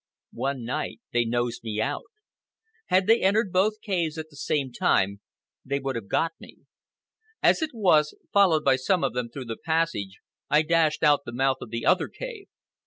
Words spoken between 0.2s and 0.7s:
One